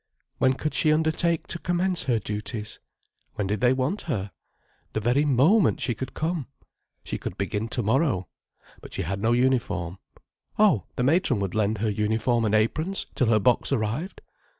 When 0.39 0.53
could 0.53 0.73
she 0.73 0.91
undertake 0.91 1.45
to 1.45 1.59
commence 1.59 2.05
her 2.05 2.17
duties? 2.17 2.79
When 3.35 3.45
did 3.45 3.61
they 3.61 3.71
want 3.71 4.01
her? 4.09 4.31
The 4.93 4.99
very 4.99 5.25
moment 5.25 5.79
she 5.79 5.93
could 5.93 6.15
come. 6.15 6.47
She 7.03 7.19
could 7.19 7.37
begin 7.37 7.67
tomorrow—but 7.67 8.93
she 8.93 9.03
had 9.03 9.21
no 9.21 9.31
uniform. 9.33 9.99
Oh, 10.57 10.85
the 10.95 11.03
matron 11.03 11.39
would 11.41 11.53
lend 11.53 11.77
her 11.77 11.89
uniform 11.91 12.45
and 12.45 12.55
aprons, 12.55 13.05
till 13.13 13.27
her 13.27 13.37
box 13.37 13.71
arrived. 13.71 14.21